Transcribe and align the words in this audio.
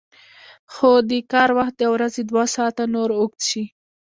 خو 0.73 0.91
د 1.09 1.11
کار 1.33 1.49
وخت 1.57 1.73
د 1.77 1.83
ورځې 1.93 2.21
دوه 2.29 2.45
ساعته 2.55 2.83
نور 2.95 3.09
اوږد 3.19 3.41
شي 3.49 3.63